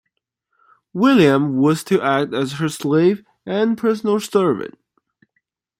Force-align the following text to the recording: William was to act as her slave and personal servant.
William 0.93 1.57
was 1.57 1.83
to 1.83 2.01
act 2.01 2.33
as 2.33 2.53
her 2.53 2.67
slave 2.69 3.23
and 3.45 3.77
personal 3.77 4.19
servant. 4.19 4.79